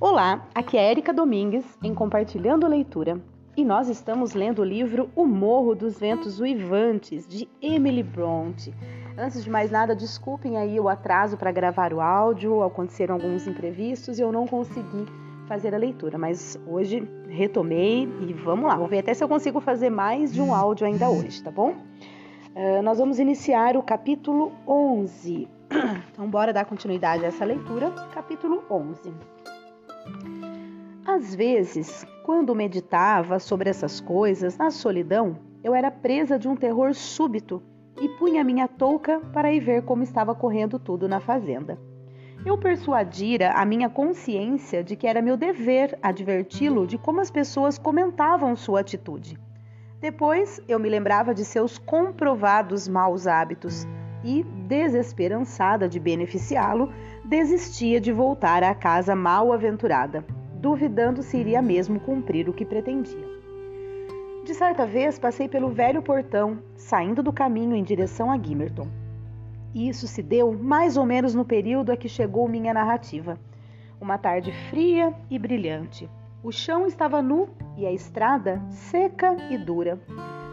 Olá, 0.00 0.48
aqui 0.54 0.78
é 0.78 0.90
Érica 0.90 1.12
Domingues 1.12 1.76
em 1.84 1.94
Compartilhando 1.94 2.64
a 2.64 2.68
Leitura 2.70 3.20
e 3.54 3.62
nós 3.62 3.86
estamos 3.86 4.32
lendo 4.32 4.60
o 4.60 4.64
livro 4.64 5.10
O 5.14 5.26
Morro 5.26 5.74
dos 5.74 5.98
Ventos 6.00 6.40
Uivantes 6.40 7.28
de 7.28 7.46
Emily 7.60 8.02
Bronte. 8.02 8.72
Antes 9.18 9.44
de 9.44 9.50
mais 9.50 9.70
nada, 9.70 9.94
desculpem 9.94 10.56
aí 10.56 10.80
o 10.80 10.88
atraso 10.88 11.36
para 11.36 11.52
gravar 11.52 11.92
o 11.92 12.00
áudio, 12.00 12.62
aconteceram 12.62 13.16
alguns 13.16 13.46
imprevistos 13.46 14.18
e 14.18 14.22
eu 14.22 14.32
não 14.32 14.46
consegui 14.46 15.04
fazer 15.46 15.74
a 15.74 15.78
leitura, 15.78 16.16
mas 16.16 16.58
hoje 16.66 17.06
retomei 17.28 18.08
e 18.26 18.32
vamos 18.32 18.70
lá, 18.70 18.76
vou 18.76 18.88
ver 18.88 19.00
até 19.00 19.12
se 19.12 19.22
eu 19.22 19.28
consigo 19.28 19.60
fazer 19.60 19.90
mais 19.90 20.32
de 20.32 20.40
um 20.40 20.54
áudio 20.54 20.86
ainda 20.86 21.10
hoje, 21.10 21.42
tá 21.42 21.50
bom? 21.50 21.72
Uh, 22.56 22.80
nós 22.82 22.98
vamos 22.98 23.18
iniciar 23.18 23.76
o 23.76 23.82
capítulo 23.82 24.50
11. 24.66 25.46
Então, 26.12 26.28
bora 26.28 26.52
dar 26.52 26.64
continuidade 26.64 27.24
a 27.24 27.28
essa 27.28 27.44
leitura, 27.44 27.90
capítulo 28.12 28.62
11. 28.70 29.12
Às 31.12 31.34
vezes, 31.34 32.06
quando 32.22 32.54
meditava 32.54 33.40
sobre 33.40 33.68
essas 33.68 34.00
coisas 34.00 34.56
na 34.56 34.70
solidão, 34.70 35.40
eu 35.60 35.74
era 35.74 35.90
presa 35.90 36.38
de 36.38 36.46
um 36.46 36.54
terror 36.54 36.94
súbito 36.94 37.60
e 38.00 38.08
punha 38.10 38.44
minha 38.44 38.68
touca 38.68 39.18
para 39.32 39.52
ir 39.52 39.58
ver 39.58 39.82
como 39.82 40.04
estava 40.04 40.36
correndo 40.36 40.78
tudo 40.78 41.08
na 41.08 41.18
fazenda. 41.18 41.76
Eu 42.46 42.56
persuadira 42.56 43.50
a 43.54 43.64
minha 43.64 43.90
consciência 43.90 44.84
de 44.84 44.94
que 44.94 45.04
era 45.04 45.20
meu 45.20 45.36
dever 45.36 45.98
adverti-lo 46.00 46.86
de 46.86 46.96
como 46.96 47.20
as 47.20 47.28
pessoas 47.28 47.76
comentavam 47.76 48.54
sua 48.54 48.78
atitude. 48.78 49.36
Depois, 50.00 50.62
eu 50.68 50.78
me 50.78 50.88
lembrava 50.88 51.34
de 51.34 51.44
seus 51.44 51.76
comprovados 51.76 52.86
maus 52.86 53.26
hábitos 53.26 53.84
e, 54.22 54.44
desesperançada 54.44 55.88
de 55.88 55.98
beneficiá-lo, 55.98 56.92
desistia 57.24 58.00
de 58.00 58.12
voltar 58.12 58.62
à 58.62 58.76
casa 58.76 59.16
mal 59.16 59.52
aventurada, 59.52 60.24
duvidando 60.60 61.22
se 61.22 61.38
iria 61.38 61.62
mesmo 61.62 61.98
cumprir 61.98 62.48
o 62.48 62.52
que 62.52 62.66
pretendia. 62.66 63.26
De 64.44 64.54
certa 64.54 64.86
vez 64.86 65.18
passei 65.18 65.48
pelo 65.48 65.70
velho 65.70 66.02
portão, 66.02 66.58
saindo 66.76 67.22
do 67.22 67.32
caminho 67.32 67.74
em 67.74 67.82
direção 67.82 68.30
a 68.30 68.38
Gimerton. 68.38 68.88
Isso 69.74 70.06
se 70.06 70.22
deu 70.22 70.52
mais 70.52 70.96
ou 70.96 71.06
menos 71.06 71.34
no 71.34 71.44
período 71.44 71.90
a 71.90 71.96
que 71.96 72.08
chegou 72.08 72.48
minha 72.48 72.74
narrativa. 72.74 73.38
Uma 74.00 74.18
tarde 74.18 74.52
fria 74.68 75.14
e 75.30 75.38
brilhante. 75.38 76.08
O 76.42 76.50
chão 76.50 76.86
estava 76.86 77.22
nu 77.22 77.48
e 77.76 77.86
a 77.86 77.92
estrada 77.92 78.60
seca 78.70 79.36
e 79.50 79.56
dura. 79.56 80.00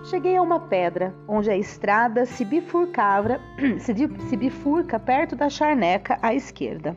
Cheguei 0.09 0.37
a 0.37 0.41
uma 0.41 0.59
pedra, 0.59 1.13
onde 1.27 1.49
a 1.49 1.57
estrada 1.57 2.25
se 2.25 2.45
bifurcava, 2.45 3.39
se 3.79 4.37
bifurca 4.37 4.99
perto 4.99 5.35
da 5.35 5.49
charneca 5.49 6.17
à 6.21 6.33
esquerda. 6.33 6.95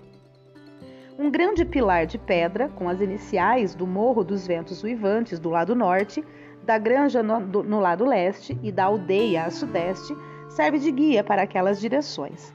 Um 1.21 1.31
grande 1.31 1.67
pilar 1.67 2.07
de 2.07 2.17
pedra, 2.17 2.71
com 2.71 2.89
as 2.89 3.03
iniciais 3.03 3.75
do 3.75 3.87
Morro 3.87 4.25
dos 4.25 4.47
Ventos 4.47 4.83
Uivantes 4.83 5.39
do 5.39 5.51
lado 5.51 5.77
norte, 5.77 6.25
da 6.65 6.79
granja 6.79 7.23
no, 7.23 7.43
do, 7.43 7.63
no 7.63 7.79
lado 7.79 8.07
leste 8.07 8.59
e 8.63 8.73
da 8.73 8.85
aldeia 8.85 9.45
a 9.45 9.51
sudeste, 9.51 10.17
serve 10.49 10.79
de 10.79 10.91
guia 10.91 11.23
para 11.23 11.43
aquelas 11.43 11.79
direções. 11.79 12.55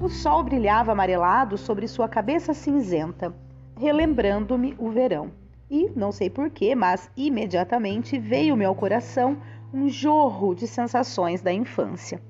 O 0.00 0.08
sol 0.08 0.44
brilhava 0.44 0.92
amarelado 0.92 1.58
sobre 1.58 1.88
sua 1.88 2.08
cabeça 2.08 2.54
cinzenta, 2.54 3.34
relembrando-me 3.76 4.76
o 4.78 4.88
verão. 4.88 5.32
E, 5.68 5.90
não 5.96 6.12
sei 6.12 6.30
porquê, 6.30 6.76
mas 6.76 7.10
imediatamente 7.16 8.20
veio-me 8.20 8.64
ao 8.64 8.76
coração 8.76 9.36
um 9.74 9.88
jorro 9.88 10.54
de 10.54 10.68
sensações 10.68 11.42
da 11.42 11.52
infância. 11.52 12.22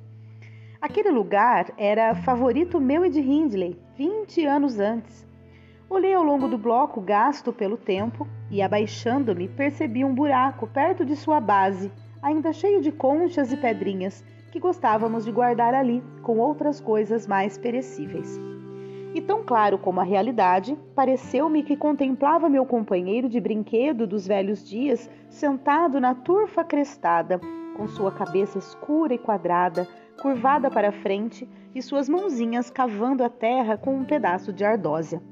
Aquele 0.80 1.10
lugar 1.10 1.66
era 1.76 2.14
favorito 2.14 2.80
meu 2.80 3.04
e 3.04 3.10
de 3.10 3.20
Hindley, 3.20 3.78
20 3.94 4.46
anos 4.46 4.78
antes. 4.78 5.25
Olhei 5.88 6.14
ao 6.14 6.24
longo 6.24 6.48
do 6.48 6.58
bloco 6.58 7.00
gasto 7.00 7.52
pelo 7.52 7.76
tempo 7.76 8.26
e, 8.50 8.60
abaixando-me, 8.60 9.48
percebi 9.48 10.04
um 10.04 10.12
buraco 10.12 10.66
perto 10.66 11.04
de 11.04 11.14
sua 11.14 11.38
base, 11.38 11.92
ainda 12.20 12.52
cheio 12.52 12.80
de 12.80 12.90
conchas 12.90 13.52
e 13.52 13.56
pedrinhas 13.56 14.24
que 14.50 14.58
gostávamos 14.58 15.24
de 15.24 15.30
guardar 15.30 15.74
ali 15.74 16.02
com 16.22 16.38
outras 16.38 16.80
coisas 16.80 17.26
mais 17.26 17.56
perecíveis. 17.56 18.36
E 19.14 19.20
tão 19.20 19.44
claro 19.44 19.78
como 19.78 20.00
a 20.00 20.02
realidade, 20.02 20.76
pareceu-me 20.94 21.62
que 21.62 21.76
contemplava 21.76 22.48
meu 22.48 22.66
companheiro 22.66 23.28
de 23.28 23.40
brinquedo 23.40 24.08
dos 24.08 24.26
velhos 24.26 24.68
dias 24.68 25.08
sentado 25.28 26.00
na 26.00 26.16
turfa 26.16 26.64
crestada, 26.64 27.40
com 27.76 27.86
sua 27.86 28.10
cabeça 28.10 28.58
escura 28.58 29.14
e 29.14 29.18
quadrada, 29.18 29.86
curvada 30.20 30.68
para 30.68 30.90
frente 30.90 31.48
e 31.74 31.80
suas 31.80 32.08
mãozinhas 32.08 32.70
cavando 32.70 33.22
a 33.22 33.28
terra 33.28 33.76
com 33.76 33.94
um 33.94 34.04
pedaço 34.04 34.52
de 34.52 34.64
ardósia. 34.64 35.22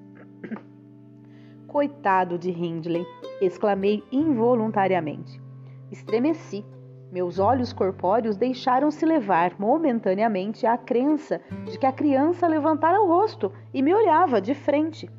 Coitado 1.74 2.38
de 2.38 2.52
Hindley! 2.52 3.04
exclamei 3.40 4.04
involuntariamente. 4.12 5.42
Estremeci 5.90 6.64
meus 7.10 7.40
olhos 7.40 7.72
corpóreos 7.72 8.36
deixaram-se 8.36 9.04
levar 9.04 9.56
momentaneamente 9.58 10.66
à 10.68 10.78
crença 10.78 11.40
de 11.64 11.76
que 11.76 11.84
a 11.84 11.90
criança 11.90 12.46
levantara 12.46 13.00
o 13.00 13.08
rosto 13.08 13.50
e 13.72 13.82
me 13.82 13.92
olhava 13.92 14.40
de 14.40 14.54
frente. 14.54 15.10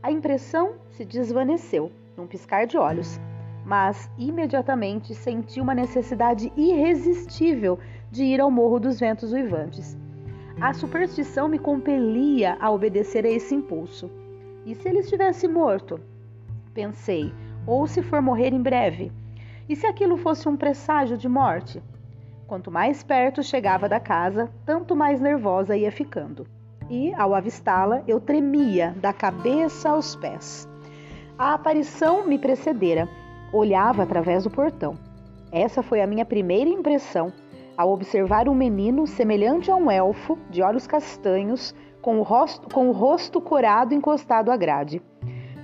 A 0.00 0.12
impressão 0.12 0.74
se 0.90 1.04
desvaneceu 1.04 1.90
num 2.16 2.28
piscar 2.28 2.64
de 2.64 2.78
olhos, 2.78 3.18
mas 3.66 4.08
imediatamente 4.16 5.16
senti 5.16 5.60
uma 5.60 5.74
necessidade 5.74 6.52
irresistível 6.56 7.76
de 8.08 8.22
ir 8.22 8.40
ao 8.40 8.52
Morro 8.52 8.78
dos 8.78 9.00
Ventos 9.00 9.32
Uivantes. 9.32 9.98
A 10.60 10.72
superstição 10.72 11.48
me 11.48 11.58
compelia 11.58 12.56
a 12.60 12.70
obedecer 12.70 13.26
a 13.26 13.28
esse 13.28 13.52
impulso. 13.52 14.08
E 14.68 14.74
se 14.74 14.86
ele 14.86 14.98
estivesse 14.98 15.48
morto? 15.48 15.98
Pensei, 16.74 17.32
ou 17.66 17.86
se 17.86 18.02
for 18.02 18.20
morrer 18.20 18.52
em 18.52 18.60
breve? 18.60 19.10
E 19.66 19.74
se 19.74 19.86
aquilo 19.86 20.18
fosse 20.18 20.46
um 20.46 20.58
presságio 20.58 21.16
de 21.16 21.26
morte? 21.26 21.82
Quanto 22.46 22.70
mais 22.70 23.02
perto 23.02 23.42
chegava 23.42 23.88
da 23.88 23.98
casa, 23.98 24.50
tanto 24.66 24.94
mais 24.94 25.22
nervosa 25.22 25.74
ia 25.74 25.90
ficando. 25.90 26.46
E, 26.90 27.14
ao 27.14 27.34
avistá-la, 27.34 28.02
eu 28.06 28.20
tremia 28.20 28.94
da 29.00 29.10
cabeça 29.10 29.88
aos 29.88 30.14
pés. 30.14 30.68
A 31.38 31.54
aparição 31.54 32.26
me 32.26 32.38
precedera. 32.38 33.08
Olhava 33.50 34.02
através 34.02 34.44
do 34.44 34.50
portão. 34.50 34.98
Essa 35.50 35.82
foi 35.82 36.02
a 36.02 36.06
minha 36.06 36.26
primeira 36.26 36.68
impressão 36.68 37.32
ao 37.74 37.90
observar 37.90 38.50
um 38.50 38.54
menino 38.54 39.06
semelhante 39.06 39.70
a 39.70 39.76
um 39.76 39.90
elfo, 39.90 40.36
de 40.50 40.60
olhos 40.60 40.86
castanhos, 40.86 41.74
com 42.08 42.20
o 42.20 42.22
rosto, 42.22 42.70
com 42.72 42.88
o 42.88 42.92
rosto 42.92 43.38
corado 43.38 43.92
encostado 43.92 44.50
à 44.50 44.56
grade. 44.56 45.02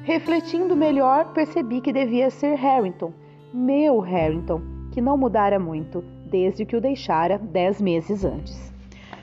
Refletindo 0.02 0.76
melhor, 0.76 1.32
percebi 1.32 1.80
que 1.80 1.90
devia 1.90 2.28
ser 2.28 2.54
Harrington, 2.56 3.14
meu 3.50 3.98
Harrington, 3.98 4.60
que 4.92 5.00
não 5.00 5.16
mudara 5.16 5.58
muito 5.58 6.04
desde 6.26 6.66
que 6.66 6.76
o 6.76 6.82
deixara 6.82 7.38
dez 7.38 7.80
meses 7.80 8.26
antes. 8.26 8.70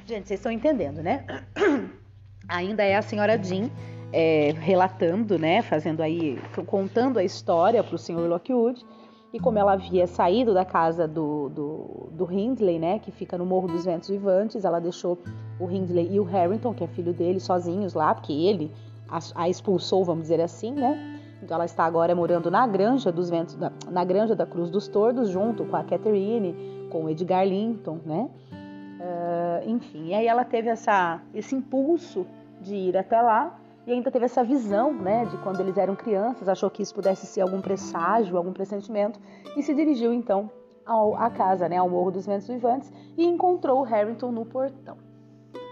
Gente, 0.03 0.29
vocês 0.29 0.39
estão 0.39 0.51
entendendo, 0.51 1.03
né? 1.03 1.23
Ainda 2.49 2.83
é 2.83 2.95
a 2.95 3.03
senhora 3.03 3.37
Jean 3.37 3.69
é, 4.11 4.55
relatando, 4.59 5.37
né? 5.37 5.61
Fazendo 5.61 6.01
aí, 6.01 6.41
contando 6.65 7.19
a 7.19 7.23
história 7.23 7.83
para 7.83 7.93
o 7.93 7.99
senhor 7.99 8.27
Lockwood. 8.27 8.83
E 9.33 9.39
como 9.39 9.57
ela 9.57 9.73
havia 9.73 10.05
saído 10.07 10.53
da 10.53 10.65
casa 10.65 11.07
do, 11.07 11.49
do, 11.49 12.09
do 12.11 12.31
Hindley, 12.31 12.77
né? 12.77 12.99
Que 12.99 13.11
fica 13.11 13.37
no 13.37 13.45
Morro 13.45 13.67
dos 13.67 13.85
Ventos 13.85 14.09
Vivantes, 14.09 14.65
ela 14.65 14.79
deixou 14.79 15.17
o 15.59 15.69
Hindley 15.69 16.09
e 16.11 16.19
o 16.19 16.23
Harrington, 16.23 16.73
que 16.73 16.83
é 16.83 16.87
filho 16.87 17.13
dele, 17.13 17.39
sozinhos 17.39 17.93
lá, 17.93 18.13
porque 18.13 18.33
ele 18.33 18.71
a, 19.07 19.19
a 19.35 19.49
expulsou, 19.49 20.03
vamos 20.03 20.23
dizer 20.23 20.41
assim, 20.41 20.73
né? 20.73 21.19
Então 21.41 21.55
ela 21.55 21.65
está 21.65 21.85
agora 21.85 22.13
morando 22.13 22.51
na 22.51 22.67
Granja 22.67 23.11
dos 23.11 23.29
Ventos, 23.29 23.57
na 23.89 24.03
Granja 24.03 24.35
da 24.35 24.45
Cruz 24.45 24.69
dos 24.69 24.87
Tordos, 24.87 25.29
junto 25.29 25.65
com 25.65 25.75
a 25.75 25.83
Catherine, 25.83 26.87
com 26.91 27.05
o 27.05 27.09
Edgar 27.09 27.47
Linton, 27.47 27.99
né? 28.05 28.29
Uh, 28.99 29.69
enfim, 29.69 30.07
e 30.07 30.13
aí 30.13 30.27
ela 30.27 30.45
teve 30.45 30.69
essa, 30.69 31.19
esse 31.33 31.55
impulso 31.55 32.27
de 32.59 32.75
ir 32.75 32.97
até 32.97 33.19
lá 33.19 33.59
e 33.85 33.91
ainda 33.91 34.11
teve 34.11 34.25
essa 34.25 34.43
visão, 34.43 34.93
né, 34.93 35.25
de 35.25 35.37
quando 35.37 35.59
eles 35.59 35.77
eram 35.77 35.95
crianças, 35.95 36.47
achou 36.47 36.69
que 36.69 36.83
isso 36.83 36.93
pudesse 36.93 37.25
ser 37.25 37.41
algum 37.41 37.61
presságio, 37.61 38.37
algum 38.37 38.53
pressentimento 38.53 39.19
e 39.57 39.63
se 39.63 39.73
dirigiu 39.73 40.13
então 40.13 40.49
ao, 40.85 41.15
à 41.15 41.29
casa, 41.29 41.67
né, 41.67 41.77
ao 41.77 41.89
Morro 41.89 42.11
dos 42.11 42.25
Ventos 42.25 42.47
Vivantes 42.47 42.91
e 43.17 43.25
encontrou 43.25 43.79
o 43.79 43.83
Harrington 43.83 44.31
no 44.31 44.45
portão. 44.45 44.97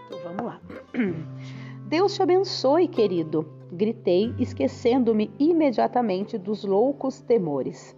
Então 0.07 0.19
vamos 0.23 0.43
lá. 0.43 0.59
Deus 1.87 2.13
te 2.13 2.21
abençoe, 2.21 2.87
querido, 2.87 3.47
gritei, 3.71 4.33
esquecendo-me 4.37 5.31
imediatamente 5.39 6.37
dos 6.37 6.63
loucos 6.63 7.21
temores. 7.21 7.95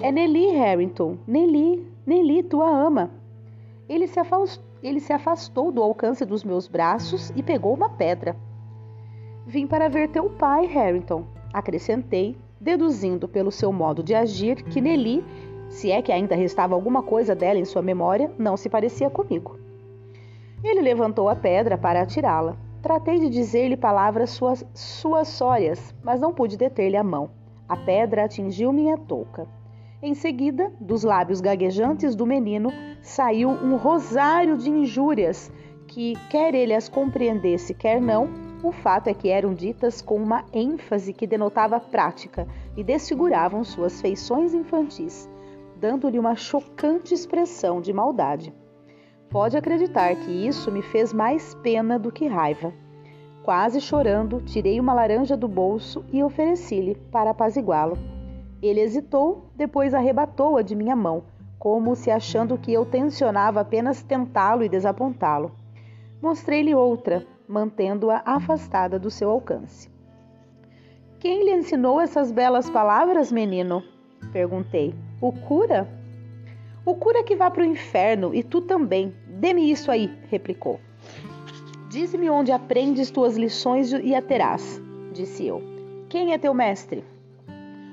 É 0.00 0.10
Nelly, 0.10 0.50
Harrington, 0.52 1.18
Nelly, 1.26 1.86
Nelly, 2.06 2.42
tua 2.44 2.68
ama. 2.68 3.10
Ele 3.88 4.06
se, 4.06 4.18
afastou, 4.18 4.64
ele 4.82 5.00
se 5.00 5.12
afastou 5.12 5.70
do 5.70 5.82
alcance 5.82 6.24
dos 6.24 6.42
meus 6.42 6.66
braços 6.66 7.30
e 7.36 7.42
pegou 7.42 7.74
uma 7.74 7.90
pedra. 7.90 8.36
Vim 9.46 9.66
para 9.66 9.88
ver 9.88 10.08
teu 10.08 10.30
pai, 10.30 10.66
Harrington, 10.66 11.24
acrescentei, 11.52 12.36
deduzindo 12.60 13.28
pelo 13.28 13.50
seu 13.50 13.72
modo 13.72 14.02
de 14.02 14.14
agir 14.14 14.62
que 14.62 14.80
Nelly, 14.80 15.24
se 15.68 15.90
é 15.90 16.00
que 16.00 16.12
ainda 16.12 16.34
restava 16.34 16.74
alguma 16.74 17.02
coisa 17.02 17.34
dela 17.34 17.58
em 17.58 17.64
sua 17.64 17.82
memória, 17.82 18.30
não 18.38 18.56
se 18.56 18.68
parecia 18.68 19.10
comigo. 19.10 19.58
Ele 20.62 20.80
levantou 20.80 21.28
a 21.28 21.36
pedra 21.36 21.76
para 21.76 22.02
atirá-la, 22.02 22.56
Tratei 22.84 23.18
de 23.18 23.30
dizer-lhe 23.30 23.78
palavras 23.78 24.28
suas, 24.28 24.62
suas 24.74 25.28
sórias, 25.28 25.94
mas 26.02 26.20
não 26.20 26.34
pude 26.34 26.54
deter-lhe 26.54 26.98
a 26.98 27.02
mão. 27.02 27.30
A 27.66 27.78
pedra 27.78 28.26
atingiu 28.26 28.74
minha 28.74 28.98
touca. 28.98 29.48
Em 30.02 30.12
seguida, 30.12 30.70
dos 30.78 31.02
lábios 31.02 31.40
gaguejantes 31.40 32.14
do 32.14 32.26
menino, 32.26 32.70
saiu 33.00 33.48
um 33.48 33.76
rosário 33.76 34.58
de 34.58 34.68
injúrias 34.68 35.50
que, 35.88 36.12
quer 36.28 36.54
ele 36.54 36.74
as 36.74 36.86
compreendesse, 36.86 37.72
quer 37.72 38.02
não, 38.02 38.28
o 38.64 38.72
fato 38.72 39.08
é 39.08 39.14
que 39.14 39.28
eram 39.28 39.52
ditas 39.52 40.00
com 40.00 40.16
uma 40.16 40.44
ênfase 40.50 41.12
que 41.12 41.26
denotava 41.26 41.78
prática 41.78 42.48
e 42.74 42.82
desfiguravam 42.82 43.62
suas 43.62 44.00
feições 44.00 44.54
infantis, 44.54 45.28
dando-lhe 45.76 46.18
uma 46.18 46.34
chocante 46.34 47.12
expressão 47.12 47.82
de 47.82 47.92
maldade. 47.92 48.54
Pode 49.28 49.54
acreditar 49.54 50.14
que 50.16 50.30
isso 50.30 50.72
me 50.72 50.80
fez 50.80 51.12
mais 51.12 51.54
pena 51.56 51.98
do 51.98 52.10
que 52.10 52.26
raiva. 52.26 52.72
Quase 53.42 53.82
chorando, 53.82 54.40
tirei 54.40 54.80
uma 54.80 54.94
laranja 54.94 55.36
do 55.36 55.46
bolso 55.46 56.02
e 56.10 56.24
ofereci-lhe 56.24 56.94
para 57.12 57.30
apaziguá-lo. 57.30 57.98
Ele 58.62 58.80
hesitou, 58.80 59.50
depois 59.54 59.92
arrebatou-a 59.92 60.62
de 60.62 60.74
minha 60.74 60.96
mão, 60.96 61.24
como 61.58 61.94
se 61.94 62.10
achando 62.10 62.56
que 62.56 62.72
eu 62.72 62.86
tensionava 62.86 63.60
apenas 63.60 64.02
tentá-lo 64.02 64.62
e 64.64 64.70
desapontá-lo. 64.70 65.52
Mostrei-lhe 66.22 66.74
outra, 66.74 67.26
mantendo-a 67.48 68.22
afastada 68.24 68.98
do 68.98 69.10
seu 69.10 69.30
alcance. 69.30 69.90
Quem 71.18 71.44
lhe 71.44 71.52
ensinou 71.52 72.00
essas 72.00 72.30
belas 72.30 72.68
palavras, 72.68 73.32
menino? 73.32 73.82
Perguntei. 74.32 74.94
O 75.20 75.32
cura? 75.32 75.88
O 76.84 76.94
cura 76.94 77.24
que 77.24 77.34
vá 77.34 77.50
para 77.50 77.62
o 77.62 77.66
inferno 77.66 78.34
e 78.34 78.42
tu 78.42 78.60
também. 78.60 79.14
Dê-me 79.26 79.70
isso 79.70 79.90
aí, 79.90 80.14
replicou. 80.28 80.78
Dize-me 81.88 82.28
onde 82.28 82.52
aprendes 82.52 83.10
tuas 83.10 83.36
lições 83.36 83.92
e 83.92 84.14
a 84.14 84.20
terás, 84.20 84.80
disse 85.12 85.46
eu. 85.46 85.62
Quem 86.08 86.32
é 86.32 86.38
teu 86.38 86.52
mestre? 86.52 87.04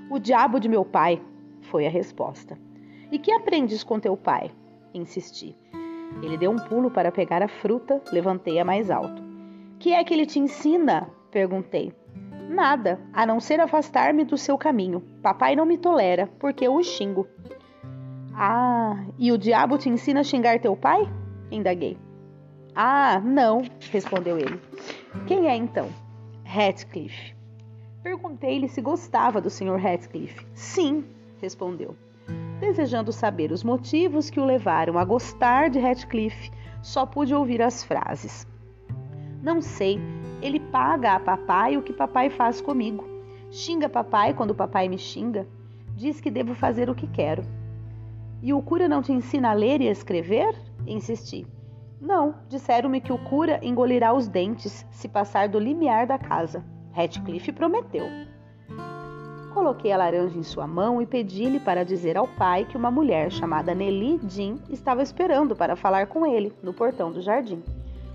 O 0.09 0.19
diabo 0.19 0.59
de 0.59 0.67
meu 0.67 0.83
pai, 0.83 1.21
foi 1.61 1.87
a 1.87 1.89
resposta. 1.89 2.57
E 3.11 3.17
que 3.17 3.31
aprendes 3.31 3.83
com 3.83 3.99
teu 3.99 4.17
pai? 4.17 4.51
Insisti. 4.93 5.55
Ele 6.21 6.37
deu 6.37 6.51
um 6.51 6.57
pulo 6.57 6.91
para 6.91 7.11
pegar 7.11 7.41
a 7.41 7.47
fruta, 7.47 8.01
levantei-a 8.11 8.65
mais 8.65 8.91
alto. 8.91 9.30
Que 9.81 9.93
é 9.93 10.03
que 10.03 10.13
ele 10.13 10.27
te 10.27 10.37
ensina? 10.37 11.09
perguntei. 11.31 11.91
Nada, 12.47 12.99
a 13.11 13.25
não 13.25 13.39
ser 13.39 13.59
afastar-me 13.59 14.23
do 14.23 14.37
seu 14.37 14.55
caminho. 14.55 15.01
Papai 15.23 15.55
não 15.55 15.65
me 15.65 15.75
tolera, 15.75 16.29
porque 16.37 16.67
eu 16.67 16.75
o 16.75 16.83
xingo. 16.83 17.27
Ah, 18.35 19.03
e 19.17 19.31
o 19.31 19.39
diabo 19.39 19.79
te 19.79 19.89
ensina 19.89 20.19
a 20.19 20.23
xingar 20.23 20.59
teu 20.59 20.75
pai? 20.75 21.09
indaguei. 21.49 21.97
Ah, 22.75 23.19
não, 23.25 23.63
respondeu 23.91 24.37
ele. 24.37 24.61
Quem 25.25 25.47
é 25.47 25.55
então? 25.55 25.89
Heathcliff. 26.45 27.35
Perguntei-lhe 28.03 28.69
se 28.69 28.81
gostava 28.81 29.41
do 29.41 29.49
Sr. 29.49 29.83
Heathcliff. 29.83 30.45
Sim, 30.53 31.03
respondeu. 31.41 31.95
Desejando 32.59 33.11
saber 33.11 33.51
os 33.51 33.63
motivos 33.63 34.29
que 34.29 34.39
o 34.39 34.45
levaram 34.45 34.99
a 34.99 35.03
gostar 35.03 35.71
de 35.71 35.79
Heathcliff, 35.79 36.51
só 36.83 37.03
pude 37.03 37.33
ouvir 37.33 37.63
as 37.63 37.83
frases. 37.83 38.45
Não 39.41 39.59
sei, 39.59 39.99
ele 40.41 40.59
paga 40.59 41.15
a 41.15 41.19
papai 41.19 41.75
o 41.75 41.81
que 41.81 41.91
papai 41.91 42.29
faz 42.29 42.61
comigo. 42.61 43.03
Xinga 43.49 43.89
papai 43.89 44.33
quando 44.33 44.53
papai 44.53 44.87
me 44.87 44.97
xinga. 44.97 45.47
Diz 45.95 46.21
que 46.21 46.29
devo 46.29 46.53
fazer 46.53 46.89
o 46.89 46.95
que 46.95 47.07
quero. 47.07 47.43
E 48.41 48.53
o 48.53 48.61
cura 48.61 48.87
não 48.87 49.01
te 49.01 49.11
ensina 49.11 49.49
a 49.49 49.53
ler 49.53 49.81
e 49.81 49.87
a 49.87 49.91
escrever? 49.91 50.55
Insisti. 50.85 51.45
Não, 51.99 52.35
disseram-me 52.49 53.01
que 53.01 53.11
o 53.11 53.17
cura 53.17 53.59
engolirá 53.61 54.13
os 54.13 54.27
dentes 54.27 54.85
se 54.91 55.07
passar 55.07 55.49
do 55.49 55.59
limiar 55.59 56.07
da 56.07 56.17
casa. 56.17 56.63
Radcliffe 56.91 57.51
prometeu. 57.51 58.05
Coloquei 59.53 59.91
a 59.91 59.97
laranja 59.97 60.37
em 60.37 60.43
sua 60.43 60.65
mão 60.65 61.01
e 61.01 61.05
pedi-lhe 61.05 61.59
para 61.59 61.83
dizer 61.83 62.15
ao 62.15 62.27
pai 62.27 62.65
que 62.65 62.77
uma 62.77 62.89
mulher 62.89 63.31
chamada 63.31 63.75
Nelly 63.75 64.19
Jean 64.27 64.55
estava 64.69 65.03
esperando 65.03 65.55
para 65.55 65.75
falar 65.75 66.07
com 66.07 66.25
ele 66.25 66.53
no 66.63 66.73
portão 66.73 67.11
do 67.11 67.21
jardim. 67.21 67.61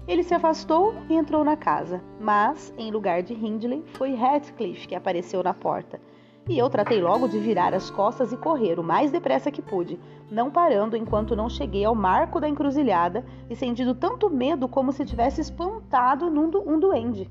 Ele 0.09 0.23
se 0.23 0.33
afastou 0.33 0.95
e 1.09 1.15
entrou 1.15 1.43
na 1.43 1.57
casa, 1.57 2.01
mas, 2.21 2.73
em 2.79 2.93
lugar 2.93 3.25
de 3.25 3.35
Hindley, 3.35 3.85
foi 3.95 4.15
Radcliffe 4.15 4.87
que 4.87 4.95
apareceu 4.95 5.43
na 5.43 5.53
porta. 5.53 6.01
E 6.49 6.57
eu 6.57 6.71
tratei 6.71 7.03
logo 7.03 7.27
de 7.27 7.41
virar 7.41 7.75
as 7.75 7.91
costas 7.91 8.31
e 8.31 8.37
correr 8.37 8.79
o 8.79 8.85
mais 8.85 9.11
depressa 9.11 9.51
que 9.51 9.61
pude, 9.61 9.99
não 10.31 10.49
parando 10.49 10.97
enquanto 10.97 11.35
não 11.35 11.49
cheguei 11.49 11.85
ao 11.85 11.95
marco 11.95 12.39
da 12.39 12.49
encruzilhada 12.49 13.25
e 13.51 13.57
sentindo 13.57 13.97
tanto 13.97 14.31
medo 14.31 14.69
como 14.69 14.93
se 14.93 15.05
tivesse 15.05 15.41
espantado 15.41 16.31
num 16.31 16.53
um 16.65 16.79
duende. 16.79 17.29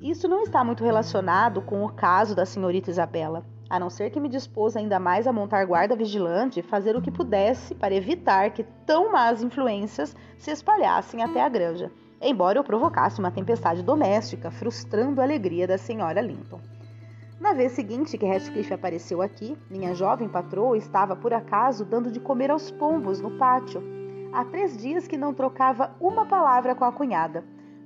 Isso 0.00 0.26
não 0.26 0.42
está 0.42 0.64
muito 0.64 0.82
relacionado 0.82 1.60
com 1.60 1.84
o 1.84 1.92
caso 1.92 2.34
da 2.34 2.46
senhorita 2.46 2.90
Isabela, 2.90 3.44
a 3.72 3.78
não 3.78 3.88
ser 3.88 4.10
que 4.10 4.20
me 4.20 4.28
dispôs 4.28 4.76
ainda 4.76 5.00
mais 5.00 5.26
a 5.26 5.32
montar 5.32 5.64
guarda 5.64 5.96
vigilante 5.96 6.60
e 6.60 6.62
fazer 6.62 6.94
o 6.94 7.00
que 7.00 7.10
pudesse 7.10 7.74
para 7.74 7.94
evitar 7.94 8.50
que 8.50 8.64
tão 8.84 9.10
más 9.10 9.42
influências 9.42 10.14
se 10.36 10.50
espalhassem 10.50 11.22
até 11.22 11.40
a 11.40 11.48
granja, 11.48 11.90
embora 12.20 12.58
eu 12.58 12.62
provocasse 12.64 13.18
uma 13.18 13.30
tempestade 13.30 13.82
doméstica, 13.82 14.50
frustrando 14.50 15.22
a 15.22 15.24
alegria 15.24 15.66
da 15.66 15.78
senhora 15.78 16.20
Linton. 16.20 16.60
Na 17.40 17.54
vez 17.54 17.72
seguinte 17.72 18.18
que 18.18 18.26
Heathcliff 18.26 18.74
apareceu 18.74 19.22
aqui, 19.22 19.56
minha 19.70 19.94
jovem 19.94 20.28
patroa 20.28 20.76
estava 20.76 21.16
por 21.16 21.32
acaso 21.32 21.86
dando 21.86 22.12
de 22.12 22.20
comer 22.20 22.50
aos 22.50 22.70
pombos 22.70 23.22
no 23.22 23.38
pátio. 23.38 23.82
Há 24.34 24.44
três 24.44 24.76
dias 24.76 25.08
que 25.08 25.16
não 25.16 25.32
trocava 25.32 25.96
uma 25.98 26.26
palavra 26.26 26.74
com 26.74 26.84
a 26.84 26.92
cunhada 26.92 27.42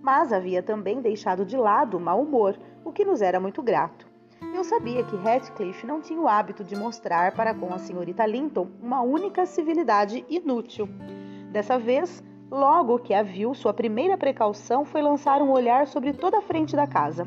mas 0.06 0.32
havia 0.32 0.62
também 0.62 1.00
deixado 1.00 1.44
de 1.44 1.56
lado 1.56 1.96
o 1.96 2.00
mau 2.00 2.22
humor, 2.22 2.56
o 2.84 2.92
que 2.92 3.04
nos 3.04 3.20
era 3.20 3.40
muito 3.40 3.60
grato. 3.60 4.05
Eu 4.40 4.64
sabia 4.64 5.02
que 5.02 5.16
Heathcliff 5.16 5.86
não 5.86 6.00
tinha 6.00 6.20
o 6.20 6.28
hábito 6.28 6.62
de 6.62 6.76
mostrar 6.76 7.32
para 7.32 7.54
com 7.54 7.72
a 7.72 7.78
senhorita 7.78 8.26
Linton 8.26 8.68
uma 8.82 9.00
única 9.00 9.46
civilidade 9.46 10.24
inútil. 10.28 10.88
Dessa 11.50 11.78
vez, 11.78 12.22
logo 12.50 12.98
que 12.98 13.14
a 13.14 13.22
viu, 13.22 13.54
sua 13.54 13.72
primeira 13.72 14.16
precaução 14.16 14.84
foi 14.84 15.00
lançar 15.00 15.40
um 15.40 15.50
olhar 15.50 15.86
sobre 15.86 16.12
toda 16.12 16.38
a 16.38 16.42
frente 16.42 16.76
da 16.76 16.86
casa. 16.86 17.26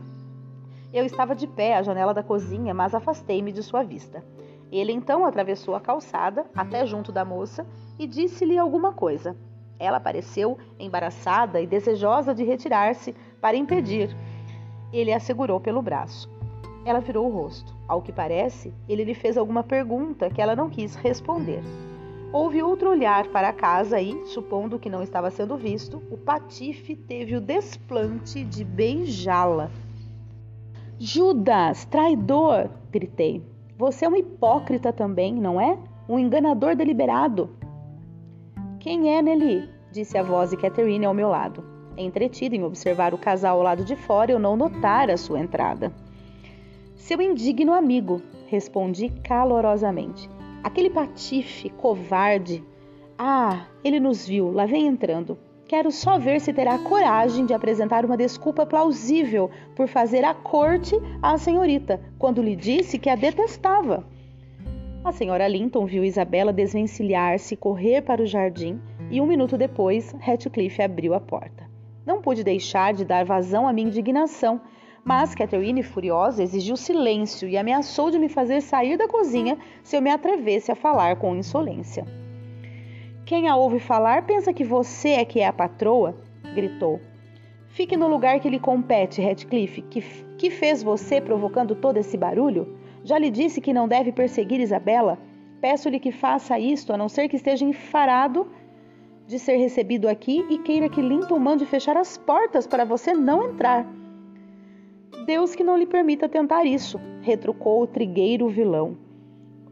Eu 0.92 1.06
estava 1.06 1.36
de 1.36 1.48
pé 1.48 1.76
à 1.78 1.84
janela 1.84 2.14
da 2.14 2.24
cozinha, 2.24 2.74
mas 2.74 2.96
afastei-me 2.96 3.52
de 3.52 3.64
sua 3.64 3.84
vista. 3.84 4.24
Ele 4.72 4.92
então 4.92 5.26
atravessou 5.26 5.76
a 5.76 5.82
calçada 5.82 6.46
até 6.56 6.86
junto 6.86 7.12
da 7.12 7.26
moça 7.26 7.66
e 7.98 8.06
disse-lhe 8.06 8.58
alguma 8.58 8.94
coisa. 8.94 9.36
Ela 9.80 10.00
pareceu 10.00 10.58
embaraçada 10.78 11.62
e 11.62 11.68
desejosa 11.68 12.36
de 12.36 12.44
retirar-se 12.44 13.16
para 13.42 13.56
impedir. 13.56 14.16
Ele 14.92 15.14
a 15.14 15.20
segurou 15.20 15.60
pelo 15.60 15.82
braço. 15.82 16.39
Ela 16.86 17.00
virou 17.00 17.28
o 17.28 17.34
rosto. 17.34 17.74
Ao 17.88 18.02
que 18.02 18.12
parece, 18.12 18.74
ele 18.88 19.04
lhe 19.04 19.14
fez 19.14 19.38
alguma 19.38 19.64
pergunta 19.64 20.30
que 20.30 20.42
ela 20.42 20.56
não 20.56 20.70
quis 20.70 20.96
responder. 20.96 21.62
Houve 22.32 22.62
outro 22.62 22.92
olhar 22.92 23.28
para 23.28 23.50
a 23.50 23.54
casa 23.54 24.00
e, 24.00 24.26
supondo 24.28 24.78
que 24.78 24.90
não 24.90 25.02
estava 25.02 25.32
sendo 25.32 25.58
visto, 25.58 26.02
o 26.12 26.18
patife 26.18 26.96
teve 26.96 27.36
o 27.36 27.42
desplante 27.42 28.44
de 28.44 28.64
beijá-la. 28.64 29.72
Judas, 31.00 31.86
traidor! 31.86 32.70
gritei. 32.92 33.42
Você 33.78 34.06
é 34.06 34.10
um 34.10 34.16
hipócrita 34.16 34.94
também, 34.94 35.34
não 35.34 35.60
é? 35.60 35.78
Um 36.08 36.20
enganador 36.20 36.76
deliberado. 36.76 37.50
Quem 38.80 39.16
é, 39.16 39.22
Nelly? 39.22 39.68
disse 39.92 40.18
a 40.18 40.24
voz 40.24 40.52
de 40.52 40.58
Catherine 40.58 41.06
ao 41.06 41.14
meu 41.14 41.30
lado. 41.30 41.64
Entretida 41.98 42.56
em 42.56 42.64
observar 42.64 43.14
o 43.14 43.18
casal 43.18 43.58
ao 43.58 43.64
lado 43.64 43.84
de 43.84 43.96
fora, 43.96 44.32
eu 44.32 44.40
não 44.40 44.56
notara 44.56 45.18
sua 45.18 45.40
entrada. 45.40 45.92
Seu 47.00 47.20
indigno 47.22 47.74
amigo, 47.74 48.22
respondi 48.48 49.10
calorosamente. 49.24 50.30
Aquele 50.62 50.90
patife, 50.90 51.70
covarde. 51.70 52.62
Ah, 53.18 53.68
ele 53.84 54.02
nos 54.02 54.28
viu, 54.28 54.52
lá 54.52 54.66
vem 54.66 54.86
entrando. 54.86 55.40
Quero 55.66 55.92
só 55.92 56.20
ver 56.20 56.42
se 56.42 56.52
terá 56.52 56.78
coragem 56.78 57.46
de 57.46 57.54
apresentar 57.54 58.06
uma 58.06 58.18
desculpa 58.18 58.66
plausível 58.66 59.50
por 59.78 59.88
fazer 59.88 60.26
a 60.26 60.34
corte 60.34 60.94
à 61.22 61.38
senhorita, 61.38 62.02
quando 62.20 62.44
lhe 62.44 62.56
disse 62.56 63.00
que 63.00 63.10
a 63.10 63.16
detestava. 63.16 64.06
A 65.04 65.14
senhora 65.14 65.48
Linton 65.48 65.86
viu 65.86 66.04
Isabela 66.04 66.52
desvencilhar-se 66.52 67.54
e 67.54 67.58
correr 67.58 68.02
para 68.02 68.22
o 68.22 68.28
jardim, 68.28 68.80
e 69.10 69.22
um 69.22 69.26
minuto 69.26 69.58
depois, 69.58 70.14
Ratcliffe 70.20 70.82
abriu 70.82 71.14
a 71.14 71.20
porta. 71.20 71.68
Não 72.06 72.22
pude 72.22 72.44
deixar 72.44 72.94
de 72.94 73.06
dar 73.06 73.24
vazão 73.24 73.68
à 73.68 73.74
minha 73.74 73.88
indignação, 73.88 74.60
mas 75.04 75.34
Catherine, 75.34 75.82
furiosa, 75.84 76.44
exigiu 76.44 76.76
silêncio 76.78 77.48
e 77.48 77.58
ameaçou 77.58 78.12
de 78.12 78.20
me 78.20 78.30
fazer 78.30 78.62
sair 78.62 78.98
da 78.98 79.08
cozinha 79.08 79.58
se 79.84 79.96
eu 79.96 80.02
me 80.02 80.10
atrevesse 80.10 80.72
a 80.72 80.76
falar 80.76 81.16
com 81.16 81.36
insolência. 81.36 82.06
Quem 83.26 83.48
a 83.48 83.56
ouve 83.56 83.80
falar 83.80 84.26
pensa 84.26 84.54
que 84.54 84.64
você 84.64 85.10
é 85.10 85.26
que 85.26 85.40
é 85.40 85.48
a 85.48 85.54
patroa, 85.54 86.18
gritou. 86.54 87.00
Fique 87.68 87.96
no 87.96 88.08
lugar 88.08 88.40
que 88.40 88.50
lhe 88.50 88.60
compete, 88.60 89.22
Ratcliffe, 89.22 89.82
que, 89.84 90.02
que 90.38 90.50
fez 90.50 90.82
você 90.82 91.22
provocando 91.22 91.76
todo 91.76 91.98
esse 91.98 92.18
barulho? 92.18 92.76
Já 93.04 93.18
lhe 93.18 93.30
disse 93.30 93.62
que 93.62 93.72
não 93.72 93.88
deve 93.88 94.12
perseguir 94.12 94.60
Isabela? 94.60 95.18
Peço-lhe 95.62 96.00
que 96.00 96.12
faça 96.12 96.58
isto, 96.58 96.92
a 96.92 96.98
não 96.98 97.08
ser 97.08 97.28
que 97.28 97.36
esteja 97.36 97.64
enfarado 97.64 98.48
de 99.28 99.38
ser 99.38 99.58
recebido 99.58 100.08
aqui 100.08 100.44
e 100.50 100.58
queira 100.58 100.90
que 100.90 101.02
Linton 101.02 101.38
mande 101.38 101.66
fechar 101.66 101.96
as 101.96 102.18
portas 102.18 102.66
para 102.66 102.84
você 102.84 103.14
não 103.14 103.52
entrar. 103.52 103.86
Deus 105.30 105.54
que 105.54 105.64
não 105.64 105.78
lhe 105.78 105.86
permita 105.86 106.28
tentar 106.28 106.66
isso, 106.66 107.00
retrucou 107.22 107.84
o 107.84 107.86
trigueiro 107.86 108.50
vilão. 108.50 108.98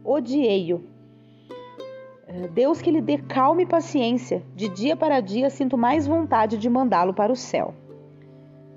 Odiei-o. 0.03 0.83
É, 2.27 2.47
Deus 2.49 2.79
que 2.79 2.91
lhe 2.91 3.01
dê 3.01 3.17
calma 3.17 3.63
e 3.63 3.65
paciência. 3.65 4.43
De 4.53 4.69
dia 4.69 4.95
para 4.95 5.19
dia 5.19 5.49
sinto 5.49 5.75
mais 5.75 6.05
vontade 6.05 6.59
de 6.59 6.69
mandá-lo 6.69 7.11
para 7.11 7.33
o 7.33 7.35
céu. 7.35 7.73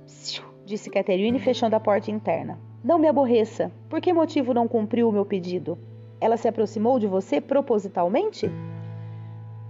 Psiu, 0.06 0.42
disse 0.64 0.88
Catherine, 0.88 1.38
fechando 1.38 1.76
a 1.76 1.80
porta 1.80 2.10
interna. 2.10 2.58
Não 2.82 2.99
me 2.99 3.08
aborreça. 3.08 3.70
Por 3.90 4.00
que 4.00 4.10
motivo 4.10 4.54
não 4.54 4.66
cumpriu 4.66 5.10
o 5.10 5.12
meu 5.12 5.26
pedido? 5.26 5.78
Ela 6.18 6.38
se 6.38 6.49
aproximou 6.49 6.99
de 6.99 7.06
você 7.06 7.42
propositalmente? 7.42 8.50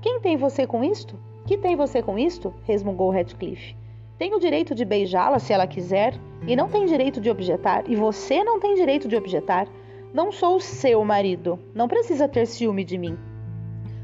Quem 0.00 0.21
tem 0.21 0.37
você 0.37 0.64
com 0.64 0.85
isto? 0.85 1.19
Que 1.45 1.59
tem 1.59 1.75
você 1.75 2.05
com 2.05 2.17
isto? 2.17 2.55
resmungou 2.62 3.11
Radcliffe. 3.11 3.75
Tem 4.21 4.35
o 4.35 4.39
direito 4.39 4.75
de 4.75 4.85
beijá-la 4.85 5.39
se 5.39 5.50
ela 5.50 5.67
quiser, 5.67 6.12
e 6.47 6.55
não 6.55 6.69
tem 6.69 6.85
direito 6.85 7.23
de 7.23 7.31
objetar, 7.31 7.85
e 7.89 7.97
você 7.97 8.45
não 8.45 8.61
tem 8.61 8.75
direito 8.75 9.09
de 9.09 9.17
objetar. 9.17 9.67
Não 10.12 10.31
sou 10.31 10.61
seu 10.61 11.03
marido, 11.03 11.59
não 11.75 11.89
precisa 11.89 12.29
ter 12.29 12.47
ciúme 12.47 12.85
de 12.85 12.99
mim. 12.99 13.19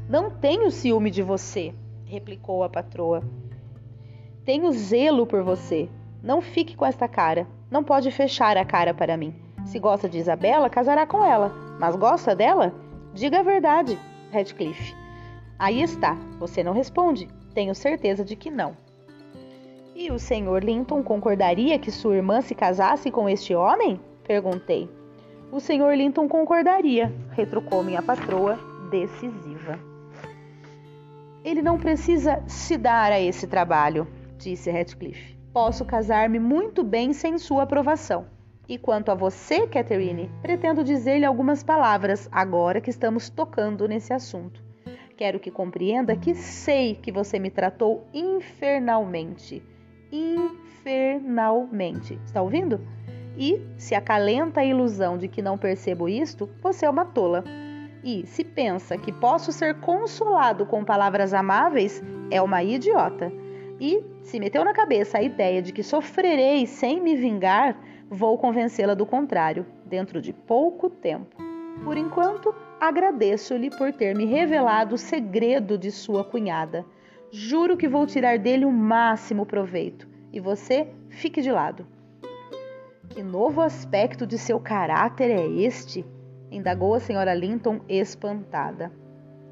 Não 0.09 0.31
tenho 0.31 0.71
ciúme 0.71 1.11
de 1.11 1.21
você, 1.21 1.71
replicou 2.03 2.63
a 2.63 2.69
patroa. 2.69 3.21
Tenho 4.43 4.71
zelo 4.71 5.27
por 5.27 5.43
você. 5.43 5.87
Não 6.23 6.41
fique 6.41 6.75
com 6.75 6.83
esta 6.83 7.07
cara. 7.07 7.45
Não 7.69 7.83
pode 7.83 8.09
fechar 8.09 8.57
a 8.57 8.65
cara 8.65 8.95
para 8.95 9.17
mim. 9.17 9.35
Se 9.65 9.77
gosta 9.77 10.09
de 10.09 10.17
Isabela, 10.17 10.67
casará 10.67 11.05
com 11.05 11.23
ela. 11.23 11.53
Mas 11.79 11.95
gosta 11.95 12.35
dela? 12.35 12.73
Diga 13.13 13.41
a 13.41 13.43
verdade, 13.43 13.99
Radcliffe. 14.33 14.95
Aí 15.59 15.79
está, 15.79 16.15
você 16.39 16.63
não 16.63 16.73
responde. 16.73 17.27
Tenho 17.53 17.75
certeza 17.75 18.25
de 18.25 18.35
que 18.35 18.49
não. 18.49 18.86
E 19.99 20.11
o 20.11 20.19
senhor 20.19 20.63
Linton 20.63 21.01
concordaria 21.01 21.79
que 21.79 21.89
sua 21.89 22.17
irmã 22.17 22.39
se 22.39 22.53
casasse 22.53 23.09
com 23.09 23.27
este 23.27 23.55
homem? 23.55 23.99
Perguntei. 24.27 24.87
O 25.51 25.59
senhor 25.59 25.97
Linton 25.97 26.27
concordaria, 26.27 27.11
retrucou 27.31 27.83
minha 27.83 27.99
patroa, 27.99 28.59
decisiva. 28.91 29.79
Ele 31.43 31.63
não 31.63 31.79
precisa 31.79 32.43
se 32.45 32.77
dar 32.77 33.11
a 33.11 33.19
esse 33.19 33.47
trabalho, 33.47 34.07
disse 34.37 34.69
Radcliffe. 34.69 35.35
Posso 35.51 35.83
casar-me 35.83 36.37
muito 36.37 36.83
bem 36.83 37.11
sem 37.11 37.39
sua 37.39 37.63
aprovação. 37.63 38.27
E 38.69 38.77
quanto 38.77 39.09
a 39.09 39.15
você, 39.15 39.65
Catherine, 39.65 40.29
pretendo 40.43 40.83
dizer-lhe 40.83 41.25
algumas 41.25 41.63
palavras 41.63 42.29
agora 42.31 42.79
que 42.79 42.91
estamos 42.91 43.31
tocando 43.31 43.87
nesse 43.87 44.13
assunto. 44.13 44.63
Quero 45.17 45.39
que 45.39 45.49
compreenda 45.49 46.15
que 46.15 46.35
sei 46.35 46.93
que 46.93 47.11
você 47.11 47.39
me 47.39 47.49
tratou 47.49 48.05
infernalmente. 48.13 49.63
Infernalmente. 50.11 52.19
Está 52.25 52.41
ouvindo? 52.41 52.81
E, 53.37 53.61
se 53.77 53.93
acalenta 53.93 54.61
a 54.61 54.65
ilusão 54.65 55.17
de 55.17 55.27
que 55.27 55.41
não 55.41 55.57
percebo 55.57 56.09
isto, 56.09 56.49
você 56.61 56.85
é 56.85 56.89
uma 56.89 57.05
tola. 57.05 57.43
E, 58.03 58.25
se 58.25 58.43
pensa 58.43 58.97
que 58.97 59.11
posso 59.11 59.51
ser 59.51 59.79
consolado 59.79 60.65
com 60.65 60.83
palavras 60.83 61.33
amáveis, 61.33 62.01
é 62.31 62.41
uma 62.41 62.63
idiota. 62.63 63.31
E, 63.79 64.03
se 64.23 64.39
meteu 64.39 64.65
na 64.65 64.73
cabeça 64.73 65.19
a 65.19 65.21
ideia 65.21 65.61
de 65.61 65.71
que 65.71 65.83
sofrerei 65.83 66.65
sem 66.65 66.99
me 66.99 67.15
vingar, 67.15 67.77
vou 68.09 68.37
convencê-la 68.37 68.95
do 68.95 69.05
contrário, 69.05 69.65
dentro 69.85 70.21
de 70.21 70.33
pouco 70.33 70.89
tempo. 70.89 71.37
Por 71.83 71.95
enquanto, 71.95 72.55
Agradeço-lhe 72.79 73.71
por 73.71 73.91
ter 73.91 74.15
me 74.15 74.25
revelado 74.25 74.95
o 74.95 74.99
segredo 74.99 75.79
de 75.79 75.91
sua 75.91 76.23
cunhada. 76.23 76.85
Juro 77.31 77.75
que 77.75 77.87
vou 77.87 78.05
tirar 78.05 78.39
dele 78.39 78.65
o 78.65 78.71
máximo 78.71 79.45
proveito. 79.45 80.07
E 80.31 80.39
você 80.39 80.87
fique 81.09 81.41
de 81.41 81.51
lado. 81.51 81.85
Que 83.09 83.21
novo 83.21 83.61
aspecto 83.61 84.25
de 84.25 84.37
seu 84.37 84.59
caráter 84.59 85.31
é 85.31 85.45
este? 85.45 86.05
indagou 86.51 86.93
a 86.93 86.99
senhora 86.99 87.33
Linton 87.33 87.81
espantada. 87.89 88.91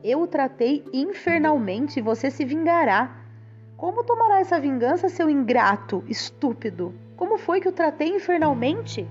Eu 0.03 0.21
o 0.21 0.27
tratei 0.27 0.83
infernalmente 0.93 1.99
e 1.99 2.01
você 2.01 2.29
se 2.29 2.45
vingará. 2.45 3.23
Como 3.75 4.03
tomará 4.03 4.39
essa 4.39 4.59
vingança, 4.59 5.09
seu 5.09 5.29
ingrato, 5.29 6.03
estúpido? 6.07 6.93
Como 7.17 7.37
foi 7.37 7.59
que 7.59 7.67
o 7.67 7.73
tratei 7.73 8.09
infernalmente? 8.09 9.05